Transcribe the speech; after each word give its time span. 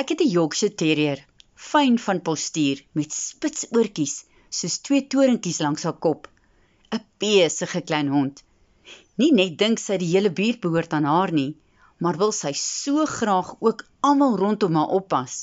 Ek 0.00 0.08
het 0.08 0.22
'n 0.24 0.32
Yorkshire 0.32 0.74
Terrier, 0.80 1.18
fyn 1.70 1.98
van 2.04 2.20
postuur 2.26 2.78
met 2.98 3.12
spits 3.12 3.66
oortjies 3.76 4.14
soos 4.58 4.76
twee 4.86 5.02
torentjies 5.14 5.58
langs 5.64 5.84
haar 5.86 5.98
kop. 6.06 6.28
'n 6.96 7.02
Besige 7.24 7.82
klein 7.90 8.08
hond. 8.08 8.40
Nie 9.20 9.28
net 9.40 9.58
dink 9.62 9.82
sy 9.82 9.98
die 10.00 10.08
hele 10.14 10.32
buurt 10.38 10.62
behoort 10.64 10.96
aan 10.96 11.10
haar 11.10 11.32
nie, 11.40 11.52
maar 11.98 12.20
wil 12.22 12.32
sy 12.38 12.54
so 12.62 13.04
graag 13.16 13.52
ook 13.60 13.84
almal 14.00 14.38
rondom 14.44 14.80
haar 14.80 14.96
oppas. 15.00 15.36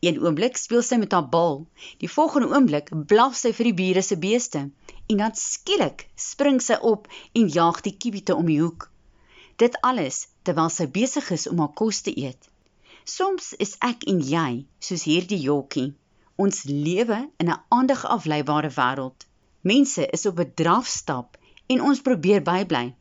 Een 0.00 0.20
oomblik 0.26 0.58
speel 0.64 0.82
sy 0.82 0.98
met 1.04 1.12
haar 1.12 1.30
bal, 1.36 1.56
die 2.02 2.12
volgende 2.16 2.50
oomblik 2.50 2.90
blaf 3.06 3.38
sy 3.44 3.54
vir 3.60 3.70
die 3.70 3.78
bure 3.84 4.02
se 4.02 4.18
beeste 4.26 4.66
en 5.06 5.16
dan 5.22 5.38
skielik 5.46 6.08
spring 6.16 6.58
sy 6.60 6.82
op 6.82 7.06
en 7.32 7.48
jaag 7.60 7.80
die 7.86 7.96
kiewite 7.96 8.34
om 8.34 8.46
die 8.50 8.60
hoek. 8.60 8.90
Dit 9.56 9.78
alles 9.92 10.26
terwyl 10.42 10.70
sy 10.80 10.90
besig 11.00 11.30
is 11.30 11.46
om 11.46 11.62
haar 11.62 11.76
kos 11.78 12.02
te 12.02 12.20
eet. 12.26 12.50
Soms 13.08 13.54
is 13.64 13.70
ek 13.86 14.02
en 14.12 14.18
jy 14.20 14.48
soos 14.84 15.02
hierdie 15.08 15.38
jokkie. 15.40 15.94
Ons 16.44 16.58
lewe 16.68 17.20
in 17.42 17.48
'n 17.52 17.60
aandag 17.76 18.02
afleibare 18.14 18.70
wêreld. 18.74 19.24
Mense 19.70 20.04
is 20.16 20.26
op 20.30 20.42
'n 20.44 20.52
drafstap 20.60 21.38
en 21.72 21.80
ons 21.90 22.02
probeer 22.08 22.42
bybly. 22.50 22.94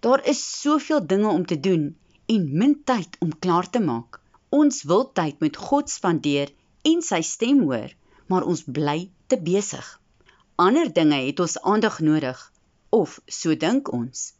Daar 0.00 0.24
is 0.32 0.40
soveel 0.60 1.02
dinge 1.12 1.28
om 1.28 1.44
te 1.46 1.60
doen 1.68 1.84
en 2.36 2.48
min 2.62 2.74
tyd 2.92 3.20
om 3.20 3.38
klaar 3.38 3.68
te 3.70 3.82
maak. 3.90 4.20
Ons 4.48 4.82
wil 4.92 5.04
tyd 5.20 5.40
met 5.44 5.60
God 5.66 5.90
spandeer 5.90 6.48
en 6.92 7.02
sy 7.10 7.20
stem 7.20 7.60
hoor, 7.68 7.92
maar 8.28 8.48
ons 8.54 8.64
bly 8.64 9.10
te 9.26 9.36
besig. 9.50 9.86
Ander 10.56 10.92
dinge 10.92 11.20
het 11.26 11.40
ons 11.40 11.60
aandag 11.60 12.00
nodig 12.00 12.40
of 12.88 13.20
so 13.26 13.54
dink 13.54 13.92
ons. 13.92 14.32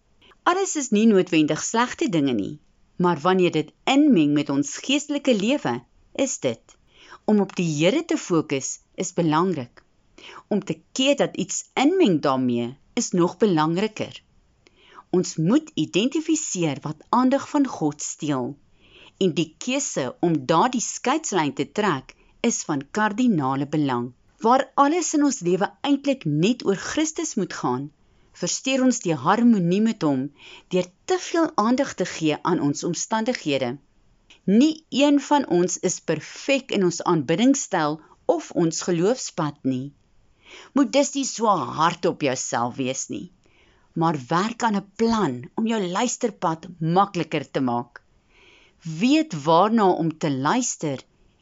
Alles 0.42 0.76
is 0.76 0.90
nie 0.90 1.06
noodwendig 1.06 1.60
slegte 1.62 2.08
dinge 2.08 2.32
nie, 2.32 2.60
maar 2.96 3.20
wanneer 3.20 3.50
dit 3.50 3.72
inmeng 3.84 4.32
met 4.32 4.48
ons 4.48 4.76
geestelike 4.76 5.34
lewe, 5.34 5.80
is 6.12 6.38
dit 6.40 6.76
om 7.24 7.40
op 7.40 7.54
die 7.56 7.68
Here 7.68 8.04
te 8.04 8.16
fokus 8.18 8.78
is 8.94 9.12
belangrik. 9.12 9.82
Om 10.48 10.64
te 10.64 10.80
keer 10.92 11.16
dat 11.16 11.36
iets 11.36 11.64
inmeng 11.74 12.20
daarmee 12.20 12.76
is 12.94 13.10
nog 13.10 13.36
belangriker. 13.36 14.22
Ons 15.10 15.36
moet 15.36 15.70
identifiseer 15.74 16.78
wat 16.82 17.04
aandag 17.08 17.48
van 17.48 17.66
God 17.66 18.02
steel 18.02 18.56
en 19.18 19.34
die 19.38 19.54
keuse 19.58 20.04
om 20.20 20.38
daardie 20.46 20.82
skeidslyn 20.82 21.54
te 21.54 21.68
trek 21.78 22.14
is 22.40 22.62
van 22.68 22.86
kardinale 22.90 23.66
belang. 23.66 24.12
Waar 24.42 24.70
alles 24.74 25.12
in 25.14 25.24
ons 25.24 25.40
lewe 25.46 25.68
eintlik 25.86 26.24
net 26.24 26.64
oor 26.66 26.76
Christus 26.76 27.34
moet 27.38 27.52
gaan, 27.52 27.90
versteur 28.42 28.82
ons 28.82 28.98
die 29.04 29.14
harmonie 29.24 29.80
met 29.84 30.02
hom 30.06 30.22
deur 30.74 30.86
te 31.10 31.18
veel 31.24 31.48
aandag 31.62 31.92
te 31.98 32.06
gee 32.12 32.38
aan 32.50 32.62
ons 32.68 32.84
omstandighede. 32.88 33.76
Nie 34.44 34.72
een 35.02 35.20
van 35.22 35.46
ons 35.56 35.78
is 35.88 36.00
perfek 36.10 36.72
in 36.74 36.86
ons 36.88 36.98
aanbiddingstyl 37.12 38.00
of 38.34 38.48
ons 38.62 38.82
geloofspad 38.88 39.60
nie. 39.72 39.92
Moet 40.74 40.90
dus 40.96 41.12
nie 41.14 41.26
so 41.28 41.52
hard 41.78 42.08
op 42.10 42.24
jouself 42.26 42.74
wees 42.80 43.06
nie, 43.14 43.30
maar 43.94 44.18
werk 44.32 44.66
aan 44.66 44.80
'n 44.80 44.90
plan 45.02 45.38
om 45.54 45.66
jou 45.66 45.80
luisterpad 45.98 46.66
makliker 46.80 47.46
te 47.50 47.60
maak. 47.60 48.02
Weet 48.82 49.38
waarna 49.44 49.86
om 50.02 50.10
te 50.18 50.30
luister 50.30 50.98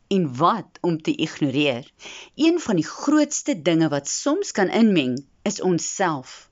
en 0.09 0.29
wat 0.37 0.79
om 0.81 1.03
te 1.03 1.17
ignoreer. 1.17 1.91
Een 2.35 2.61
van 2.61 2.77
die 2.77 2.87
grootste 2.87 3.63
dinge 3.63 3.89
wat 3.89 4.09
soms 4.09 4.53
kan 4.53 4.69
inmeng, 4.69 5.17
is 5.43 5.61
onsself 5.61 6.50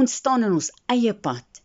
ons 0.00 0.14
staan 0.20 0.44
in 0.46 0.56
ons 0.58 0.68
eie 0.92 1.14
pad. 1.26 1.62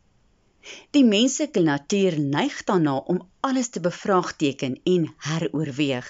Die 0.96 1.04
menslike 1.04 1.62
natuur 1.66 2.18
neig 2.20 2.58
daarna 2.70 2.96
om 3.14 3.22
alles 3.48 3.70
te 3.76 3.82
bevraagteken 3.84 4.78
en 4.94 5.08
heroorweeg. 5.28 6.08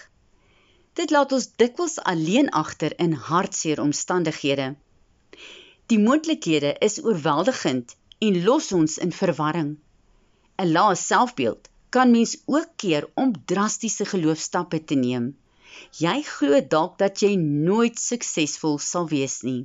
Dit 0.99 1.13
laat 1.15 1.31
ons 1.37 1.47
dikwels 1.61 1.97
alleen 2.13 2.49
agter 2.61 2.93
in 3.05 3.13
hartseer 3.29 3.79
omstandighede. 3.81 4.73
Die 5.91 5.99
moontlikhede 5.99 6.75
is 6.87 6.99
oorweldigend 7.03 7.95
en 8.27 8.41
los 8.43 8.71
ons 8.79 8.97
in 9.05 9.13
verwarring. 9.21 9.71
'n 10.61 10.71
Lae 10.75 10.95
selfbeeld 10.95 11.69
kan 11.95 12.11
mens 12.11 12.35
ook 12.45 12.75
keer 12.83 13.07
om 13.15 13.31
drastiese 13.53 14.05
geloofstappe 14.05 14.83
te 14.83 14.95
neem. 14.95 15.31
Jy 16.03 16.17
glo 16.27 16.59
dalk 16.75 16.99
dat 16.99 17.23
jy 17.23 17.33
nooit 17.39 17.99
suksesvol 17.99 18.77
sal 18.91 19.07
wees 19.15 19.41
nie. 19.47 19.63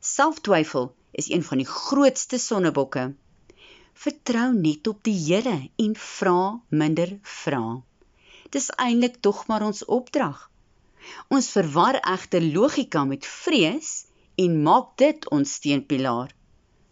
Selftwyfel 0.00 0.90
is 1.12 1.28
een 1.30 1.44
van 1.44 1.60
die 1.60 1.68
grootste 1.68 2.38
sonnebokke. 2.38 3.12
Vertrou 4.04 4.48
net 4.56 4.88
op 4.88 5.02
die 5.04 5.16
Here 5.16 5.56
en 5.84 5.96
vra 5.96 6.60
minder 6.68 7.18
vra. 7.22 7.82
Dis 8.52 8.70
eintlik 8.76 9.20
tog 9.20 9.46
maar 9.48 9.64
ons 9.66 9.84
opdrag. 9.84 10.48
Ons 11.28 11.50
verwar 11.52 11.98
egter 12.00 12.42
logika 12.42 13.04
met 13.04 13.26
vrees 13.26 13.92
en 14.44 14.62
maak 14.62 14.96
dit 15.02 15.28
ons 15.36 15.54
steunpilaar. 15.58 16.32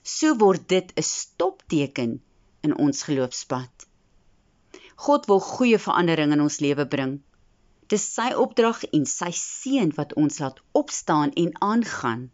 So 0.03 0.37
word 0.37 0.69
dit 0.69 0.93
'n 0.97 1.03
stopteken 1.03 2.21
in 2.67 2.77
ons 2.77 3.03
geloofspad. 3.09 3.87
God 5.07 5.27
wil 5.27 5.41
goeie 5.41 5.79
verandering 5.79 6.33
in 6.33 6.41
ons 6.41 6.61
lewe 6.61 6.87
bring. 6.87 7.21
Dis 7.89 8.05
sy 8.15 8.33
opdrag 8.45 8.83
en 8.97 9.07
sy 9.07 9.31
seën 9.33 9.93
wat 9.97 10.13
ons 10.15 10.39
laat 10.39 10.61
opstaan 10.73 11.33
en 11.33 11.55
aangaan. 11.61 12.31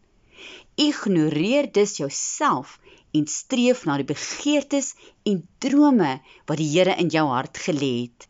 Ignoreer 0.75 1.73
dus 1.73 1.97
jouself 1.97 2.79
en 3.11 3.27
streef 3.27 3.85
na 3.85 3.97
die 3.97 4.09
begeertes 4.09 4.95
en 5.23 5.39
drome 5.59 6.21
wat 6.47 6.61
die 6.61 6.69
Here 6.73 6.97
in 7.01 7.09
jou 7.09 7.27
hart 7.29 7.59
gelê 7.67 7.93
het. 8.03 8.29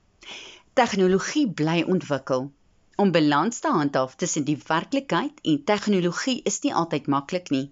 Tegnologie 0.78 1.46
bly 1.60 1.82
ontwikkel. 1.94 2.50
Om 2.96 3.12
balans 3.12 3.58
te 3.60 3.72
handhaaf 3.72 4.14
tussen 4.16 4.44
die 4.44 4.58
werklikheid 4.66 5.40
en 5.42 5.64
tegnologie 5.64 6.40
is 6.50 6.60
nie 6.62 6.74
altyd 6.74 7.06
maklik 7.06 7.50
nie. 7.50 7.66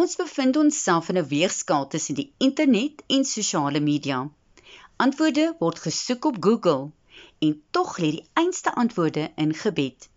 Ons 0.00 0.16
bevind 0.20 0.56
onsself 0.62 1.08
in 1.12 1.18
'n 1.20 1.28
weegskaal 1.28 1.86
tussen 1.92 2.18
die 2.20 2.32
internet 2.48 3.02
en 3.06 3.24
sosiale 3.24 3.80
media. 3.80 4.18
Antwoorde 4.96 5.46
word 5.60 5.78
gesoek 5.86 6.24
op 6.24 6.36
Google 6.46 6.90
en 7.38 7.62
tog 7.70 7.98
lê 7.98 8.10
die 8.16 8.26
einste 8.42 8.74
antwoorde 8.74 9.30
in 9.36 9.54
gebed. 9.54 10.08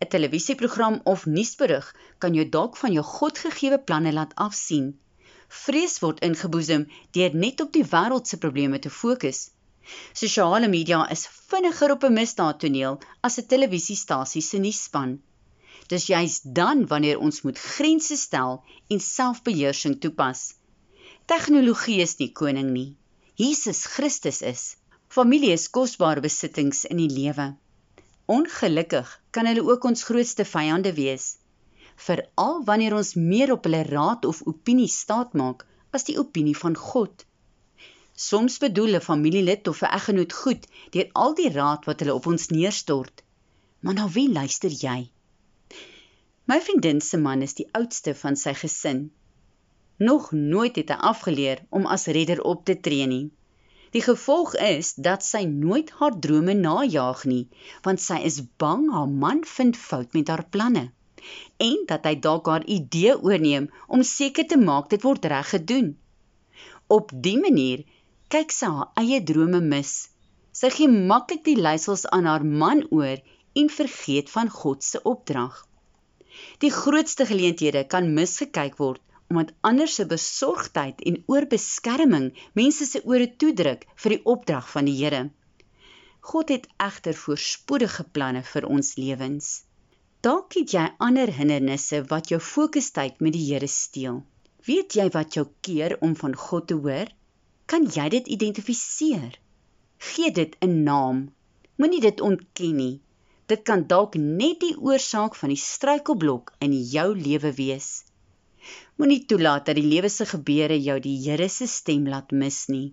'n 0.00 0.08
televisieprogram 0.08 1.00
of 1.04 1.26
nuusberig 1.26 1.94
kan 2.18 2.34
jou 2.34 2.48
dalk 2.48 2.76
van 2.76 2.92
jou 2.92 3.04
godgegewe 3.04 3.78
planne 3.78 4.12
laat 4.12 4.34
afsien. 4.34 4.98
Vrees 5.48 5.98
word 5.98 6.20
ingeboesem 6.26 6.84
deur 7.16 7.34
net 7.34 7.60
op 7.60 7.72
die 7.72 7.86
wêreld 7.94 8.26
se 8.26 8.38
probleme 8.38 8.78
te 8.78 8.90
fokus. 8.90 9.50
Sosiale 10.12 10.68
media 10.68 11.00
is 11.10 11.26
vinniger 11.50 11.90
op 11.90 12.04
'n 12.04 12.12
misdaadtoneel 12.12 13.00
as 13.20 13.38
'n 13.38 13.46
televisiestasie 13.46 14.42
se 14.42 14.58
nuusspan. 14.58 15.18
Dis 15.88 16.06
juist 16.06 16.54
dan 16.54 16.86
wanneer 16.86 17.18
ons 17.18 17.42
moet 17.42 17.58
grense 17.58 18.16
stel 18.16 18.64
en 18.88 19.00
selfbeheersing 19.00 20.00
toepas. 20.00 20.54
Tegnologie 21.26 22.00
is 22.00 22.16
nie 22.18 22.32
koning 22.32 22.70
nie. 22.70 22.96
Jesus 23.34 23.86
Christus 23.86 24.42
is. 24.42 24.76
Familie 25.08 25.52
is 25.52 25.70
kosbare 25.70 26.20
besittings 26.20 26.84
in 26.84 26.96
die 26.96 27.10
lewe. 27.10 27.56
Ongelukkig 28.26 29.19
kan 29.30 29.46
hulle 29.46 29.62
ook 29.62 29.84
ons 29.84 30.04
grootste 30.08 30.44
vyande 30.44 30.92
wees, 30.94 31.36
veral 32.06 32.62
wanneer 32.68 32.96
ons 32.96 33.14
meer 33.14 33.52
op 33.52 33.66
hulle 33.68 33.82
raad 33.88 34.24
of 34.24 34.42
opinie 34.52 34.88
staatmaak 34.88 35.66
as 35.96 36.06
die 36.08 36.18
opinie 36.18 36.56
van 36.56 36.76
God. 36.76 37.24
Soms 38.28 38.58
bedoel 38.62 38.96
'n 38.96 39.06
familielid 39.10 39.68
of 39.68 39.82
'n 39.82 39.94
eggenoot 39.98 40.32
goed 40.42 40.66
deur 40.90 41.08
al 41.12 41.34
die 41.34 41.50
raad 41.50 41.84
wat 41.88 42.00
hulle 42.00 42.14
op 42.14 42.26
ons 42.26 42.48
neerstort. 42.48 43.22
Maar 43.80 43.94
na 43.94 44.08
wie 44.08 44.28
luister 44.32 44.70
jy? 44.70 45.10
My 46.44 46.60
vriendin 46.60 47.00
se 47.00 47.16
man 47.16 47.42
is 47.42 47.54
die 47.54 47.68
oudste 47.72 48.14
van 48.14 48.36
sy 48.36 48.54
gesin. 48.54 49.10
Nog 49.96 50.32
nooit 50.32 50.76
het 50.76 50.88
hy 50.88 50.98
afgeleer 51.12 51.64
om 51.68 51.86
as 51.86 52.06
redder 52.06 52.42
op 52.42 52.64
te 52.64 52.80
tree 52.80 53.06
nie. 53.06 53.30
Die 53.94 54.02
gevolg 54.06 54.54
is 54.54 54.94
dat 54.94 55.24
sy 55.26 55.42
nooit 55.50 55.90
haar 55.98 56.14
drome 56.26 56.54
najag 56.54 57.24
nie, 57.26 57.44
want 57.82 58.00
sy 58.00 58.20
is 58.30 58.40
bang 58.62 58.88
haar 58.94 59.10
man 59.24 59.44
vind 59.56 59.78
fout 59.88 60.14
met 60.14 60.28
haar 60.28 60.46
planne 60.56 60.90
en 61.64 61.80
dat 61.88 62.06
hy 62.08 62.14
dalk 62.26 62.46
haar 62.50 62.64
idee 62.76 63.14
oorneem 63.16 63.66
om 63.96 64.04
seker 64.10 64.46
te 64.52 64.58
maak 64.60 64.88
dit 64.92 65.02
word 65.06 65.26
reg 65.32 65.50
gedoen. 65.54 65.90
Op 66.96 67.12
dié 67.26 67.40
manier 67.42 67.82
kyk 68.34 68.54
sy 68.56 68.70
haar 68.76 68.88
eie 69.02 69.20
drome 69.30 69.60
mis. 69.72 69.92
Sy 70.60 70.70
gee 70.76 70.88
maklik 71.12 71.44
die 71.48 71.58
leiersels 71.58 72.06
aan 72.16 72.28
haar 72.30 72.46
man 72.62 72.82
oor 72.90 73.20
en 73.60 73.68
vergeet 73.76 74.32
van 74.32 74.50
God 74.60 74.86
se 74.86 75.02
opdrag. 75.12 75.54
Die 76.64 76.72
grootste 76.72 77.26
geleenthede 77.28 77.84
kan 77.94 78.14
misgekyk 78.16 78.78
word 78.80 79.02
omdat 79.30 79.52
ander 79.70 79.88
se 79.88 80.06
besorgdheid 80.10 81.00
en 81.10 81.22
oorbeskerming 81.34 82.26
mense 82.58 82.86
se 82.90 83.02
ore 83.12 83.28
toedruk 83.42 83.86
vir 84.04 84.16
die 84.16 84.24
opdrag 84.34 84.68
van 84.74 84.90
die 84.90 84.96
Here. 84.98 85.22
God 86.30 86.52
het 86.54 86.68
egter 86.88 87.16
voorspoedige 87.22 88.04
planne 88.12 88.42
vir 88.52 88.66
ons 88.66 88.94
lewens. 89.00 89.50
Dalk 90.20 90.58
het 90.58 90.74
jy 90.76 90.86
ander 91.08 91.32
hindernisse 91.38 92.02
wat 92.12 92.28
jou 92.34 92.40
fokustyd 92.52 93.22
met 93.24 93.38
die 93.38 93.46
Here 93.46 93.70
steel. 93.70 94.22
Weet 94.66 94.98
jy 94.98 95.08
wat 95.14 95.38
jou 95.38 95.46
keer 95.64 95.96
om 96.04 96.16
van 96.22 96.36
God 96.36 96.68
te 96.68 96.76
hoor? 96.84 97.08
Kan 97.66 97.86
jy 97.86 98.08
dit 98.18 98.34
identifiseer? 98.38 99.38
Gee 100.12 100.32
dit 100.32 100.56
'n 100.60 100.82
naam 100.84 101.28
Moenie 101.80 102.00
dit 102.04 102.20
ontken 102.20 102.74
nie. 102.76 103.00
Dit 103.48 103.62
kan 103.68 103.86
dalk 103.88 104.16
net 104.20 104.58
die 104.60 104.74
oorsaak 104.76 105.36
van 105.38 105.48
die 105.48 105.60
struikelblok 105.60 106.50
in 106.66 106.74
jou 106.76 107.06
lewe 107.16 107.52
wees. 107.56 107.86
Moenie 108.96 109.24
toelaat 109.26 109.66
dat 109.66 109.78
die 109.78 109.86
lewe 109.86 110.08
se 110.08 110.26
gebeure 110.26 110.76
jou 110.80 110.98
die 111.00 111.16
Here 111.24 111.48
se 111.48 111.66
stem 111.66 112.08
laat 112.08 112.32
mis 112.32 112.66
nie. 112.68 112.92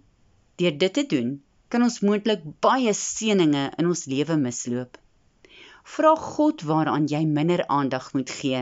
Deur 0.58 0.78
dit 0.84 0.94
te 0.94 1.04
doen, 1.16 1.34
kan 1.70 1.84
ons 1.84 2.00
moontlik 2.02 2.44
baie 2.64 2.94
seëninge 2.94 3.64
in 3.78 3.90
ons 3.92 4.06
lewe 4.12 4.38
misloop. 4.40 4.98
Vra 5.96 6.14
God 6.20 6.64
waaraan 6.70 7.08
jy 7.12 7.24
minder 7.26 7.64
aandag 7.68 8.12
moet 8.16 8.32
gee. 8.40 8.62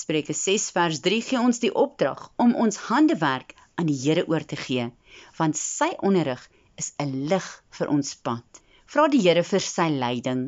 Spreuke 0.00 0.36
6 0.36 0.70
vers 0.76 1.00
3 1.04 1.20
gee 1.28 1.40
ons 1.40 1.60
die 1.64 1.72
opdrag 1.84 2.26
om 2.44 2.54
ons 2.64 2.80
handewerk 2.88 3.54
aan 3.80 3.88
die 3.88 3.96
Here 4.02 4.24
oor 4.28 4.44
te 4.44 4.58
gee, 4.60 4.90
want 5.38 5.56
sy 5.60 5.90
onderrig 6.10 6.42
is 6.76 6.92
'n 7.04 7.28
lig 7.30 7.48
vir 7.78 7.92
ons 7.96 8.14
pad. 8.28 8.62
Vra 8.86 9.08
die 9.12 9.22
Here 9.26 9.44
vir 9.52 9.64
sy 9.64 9.88
leiding. 10.04 10.44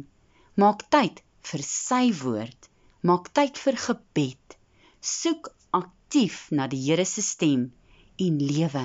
Maak 0.57 0.89
tyd 0.95 1.23
vir 1.51 1.63
sy 1.67 2.05
woord. 2.23 2.69
Maak 3.03 3.33
tyd 3.37 3.59
vir 3.59 3.77
gebed. 3.87 4.60
Soek 5.01 5.49
aktief 5.73 6.51
na 6.53 6.67
die 6.69 6.81
Here 6.85 7.05
se 7.09 7.23
stem 7.25 7.71
en 8.21 8.39
lewe 8.39 8.85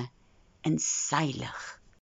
in 0.64 0.78
sy 0.80 1.26
lig. 1.36 1.75